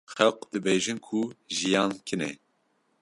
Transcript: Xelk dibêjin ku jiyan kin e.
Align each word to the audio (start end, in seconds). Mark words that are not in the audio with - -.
Xelk 0.15 0.39
dibêjin 0.51 0.99
ku 1.07 1.19
jiyan 1.57 1.91
kin 2.07 2.21
e. 2.29 2.31